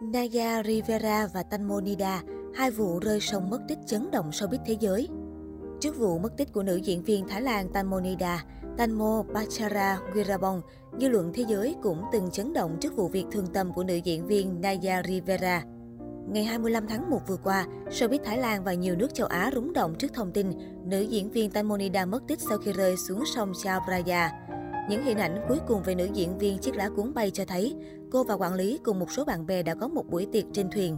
[0.00, 2.22] Naya Rivera và Tanmonida,
[2.54, 5.08] hai vụ rơi sông mất tích chấn động showbiz thế giới.
[5.80, 8.44] Trước vụ mất tích của nữ diễn viên Thái Lan Tanmonida,
[8.78, 10.60] Tanmo Bachara Wirabong,
[11.00, 13.94] dư luận thế giới cũng từng chấn động trước vụ việc thương tâm của nữ
[13.94, 15.62] diễn viên Naya Rivera.
[16.28, 19.72] Ngày 25 tháng 1 vừa qua, showbiz Thái Lan và nhiều nước châu Á rúng
[19.72, 20.50] động trước thông tin
[20.84, 24.45] nữ diễn viên Tanmonida mất tích sau khi rơi xuống sông Chao Phraya.
[24.88, 27.74] Những hình ảnh cuối cùng về nữ diễn viên chiếc lá cuốn bay cho thấy
[28.10, 30.70] cô và quản lý cùng một số bạn bè đã có một buổi tiệc trên
[30.70, 30.96] thuyền.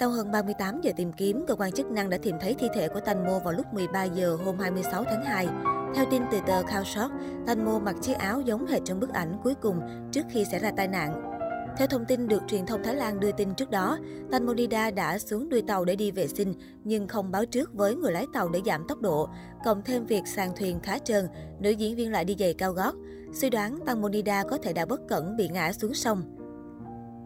[0.00, 2.88] Sau hơn 38 giờ tìm kiếm, cơ quan chức năng đã tìm thấy thi thể
[2.88, 5.48] của Tanmo vào lúc 13 giờ hôm 26 tháng 2.
[5.94, 6.84] Theo tin từ tờ Khao
[7.46, 9.80] Tanmo mặc chiếc áo giống hệt trong bức ảnh cuối cùng
[10.12, 11.38] trước khi xảy ra tai nạn.
[11.78, 13.98] Theo thông tin được truyền thông Thái Lan đưa tin trước đó,
[14.30, 18.12] Tanmonida đã xuống đuôi tàu để đi vệ sinh nhưng không báo trước với người
[18.12, 19.28] lái tàu để giảm tốc độ.
[19.64, 21.28] Cộng thêm việc sàn thuyền khá trơn,
[21.60, 22.94] nữ diễn viên lại đi giày cao gót.
[23.32, 26.22] Suy đoán Tanmonida có thể đã bất cẩn bị ngã xuống sông.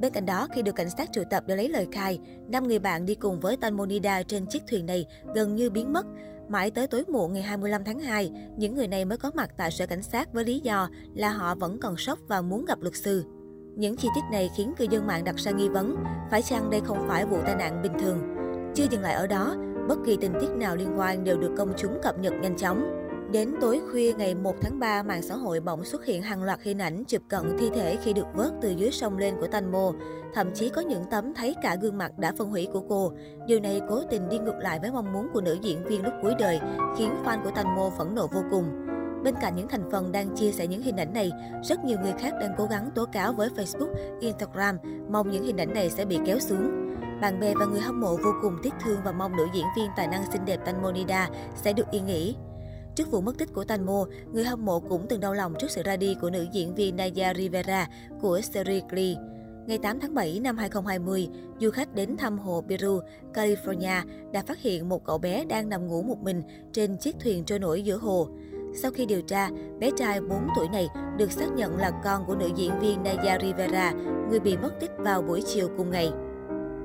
[0.01, 2.79] Bên cạnh đó, khi được cảnh sát triệu tập để lấy lời khai, năm người
[2.79, 6.07] bạn đi cùng với Tanmonida trên chiếc thuyền này gần như biến mất.
[6.49, 9.71] Mãi tới tối muộn ngày 25 tháng 2, những người này mới có mặt tại
[9.71, 12.95] sở cảnh sát với lý do là họ vẫn còn sốc và muốn gặp luật
[12.96, 13.24] sư.
[13.76, 15.96] Những chi tiết này khiến cư dân mạng đặt ra nghi vấn,
[16.30, 18.19] phải chăng đây không phải vụ tai nạn bình thường?
[18.74, 19.57] Chưa dừng lại ở đó,
[19.88, 23.01] bất kỳ tình tiết nào liên quan đều được công chúng cập nhật nhanh chóng.
[23.33, 26.63] Đến tối khuya ngày 1 tháng 3, mạng xã hội bỗng xuất hiện hàng loạt
[26.63, 29.93] hình ảnh chụp cận thi thể khi được vớt từ dưới sông lên của Tanmo.
[30.35, 33.13] Thậm chí có những tấm thấy cả gương mặt đã phân hủy của cô.
[33.47, 36.13] Điều này cố tình đi ngược lại với mong muốn của nữ diễn viên lúc
[36.23, 36.60] cuối đời,
[36.99, 38.65] khiến fan của Tanmo phẫn nộ vô cùng.
[39.25, 42.13] Bên cạnh những thành phần đang chia sẻ những hình ảnh này, rất nhiều người
[42.19, 44.77] khác đang cố gắng tố cáo với Facebook, Instagram,
[45.10, 46.97] mong những hình ảnh này sẽ bị kéo xuống.
[47.21, 49.91] Bạn bè và người hâm mộ vô cùng tiếc thương và mong nữ diễn viên
[49.97, 52.37] tài năng xinh đẹp Tanmonida sẽ được yên nghỉ.
[52.95, 55.82] Trước vụ mất tích của Tanmo, người hâm mộ cũng từng đau lòng trước sự
[55.82, 57.88] ra đi của nữ diễn viên Naya Rivera
[58.21, 59.15] của series Glee.
[59.66, 61.29] Ngày 8 tháng 7 năm 2020,
[61.60, 63.01] du khách đến thăm hồ Peru,
[63.35, 67.44] California đã phát hiện một cậu bé đang nằm ngủ một mình trên chiếc thuyền
[67.44, 68.28] trôi nổi giữa hồ.
[68.75, 70.88] Sau khi điều tra, bé trai 4 tuổi này
[71.19, 73.92] được xác nhận là con của nữ diễn viên Naya Rivera,
[74.30, 76.12] người bị mất tích vào buổi chiều cùng ngày.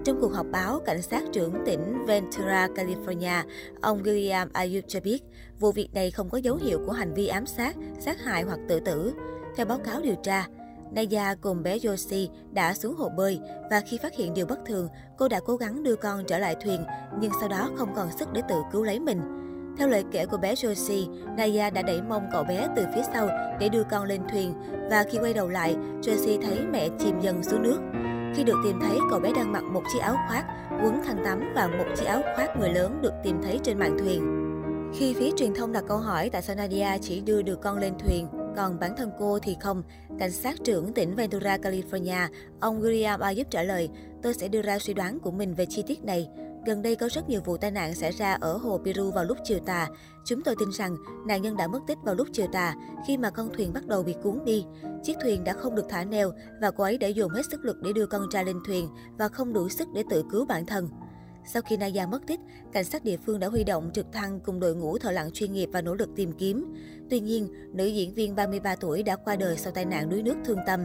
[0.04, 3.44] Trong cuộc họp báo, cảnh sát trưởng tỉnh Ventura, California,
[3.82, 5.24] ông William Ayub cho biết,
[5.60, 8.60] vụ việc này không có dấu hiệu của hành vi ám sát, sát hại hoặc
[8.68, 9.14] tự tử.
[9.56, 10.48] Theo báo cáo điều tra,
[10.92, 13.40] Naya cùng bé Yoshi đã xuống hồ bơi
[13.72, 14.88] và khi phát hiện điều bất thường,
[15.18, 16.84] cô đã cố gắng đưa con trở lại thuyền,
[17.20, 19.22] nhưng sau đó không còn sức để tự cứu lấy mình.
[19.78, 23.30] Theo lời kể của bé Josie, Naya đã đẩy mông cậu bé từ phía sau
[23.60, 24.54] để đưa con lên thuyền
[24.90, 27.97] và khi quay đầu lại, Josie thấy mẹ chìm dần xuống nước.
[28.38, 30.46] Khi được tìm thấy, cậu bé đang mặc một chiếc áo khoác,
[30.84, 33.98] quấn khăn tắm và một chiếc áo khoác người lớn được tìm thấy trên mạn
[34.00, 34.22] thuyền.
[34.96, 37.94] Khi phía truyền thông đặt câu hỏi tại sao Nadia chỉ đưa được con lên
[38.00, 39.84] thuyền, còn bản thân cô thì không,
[40.20, 42.28] cảnh sát trưởng tỉnh Ventura, California,
[42.60, 43.90] ông William Ayub trả lời,
[44.22, 46.30] tôi sẽ đưa ra suy đoán của mình về chi tiết này.
[46.68, 49.38] Gần đây có rất nhiều vụ tai nạn xảy ra ở hồ Peru vào lúc
[49.44, 49.88] chiều tà.
[50.26, 50.98] Chúng tôi tin rằng
[51.28, 52.76] nạn nhân đã mất tích vào lúc chiều tà
[53.08, 54.66] khi mà con thuyền bắt đầu bị cuốn đi.
[55.04, 57.78] Chiếc thuyền đã không được thả neo và cô ấy đã dùng hết sức lực
[57.84, 60.90] để đưa con trai lên thuyền và không đủ sức để tự cứu bản thân.
[61.54, 62.40] Sau khi Naya mất tích,
[62.72, 65.54] cảnh sát địa phương đã huy động trực thăng cùng đội ngũ thợ lặn chuyên
[65.54, 66.74] nghiệp và nỗ lực tìm kiếm.
[67.10, 70.36] Tuy nhiên, nữ diễn viên 33 tuổi đã qua đời sau tai nạn đuối nước
[70.46, 70.80] thương tâm.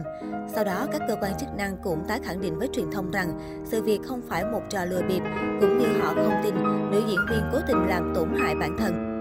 [0.55, 3.61] Sau đó, các cơ quan chức năng cũng tái khẳng định với truyền thông rằng
[3.71, 5.21] sự việc không phải một trò lừa bịp,
[5.61, 6.55] cũng như họ không tin
[6.91, 9.13] nữ diễn viên cố tình làm tổn hại bản thân.